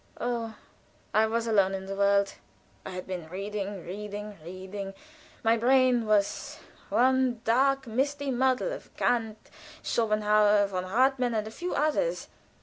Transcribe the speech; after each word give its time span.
"Oh, 0.19 0.55
I 1.13 1.27
was 1.27 1.45
alone 1.45 1.75
in 1.75 1.85
the 1.85 1.95
world. 1.95 2.33
I 2.87 2.89
had 2.89 3.05
been 3.05 3.29
reading, 3.29 3.85
reading, 3.85 4.35
reading; 4.43 4.95
my 5.43 5.57
brain 5.57 6.07
was 6.07 6.57
one 6.89 7.39
dark 7.43 7.85
and 7.85 7.97
misty 7.97 8.31
muddle 8.31 8.73
of 8.73 8.91
Kant, 8.97 9.51
Schopenhauer, 9.83 10.65
von 10.65 10.85
Hartmann, 10.85 11.35
and 11.35 11.45
a 11.47 11.51
few 11.51 11.75
others. 11.75 12.29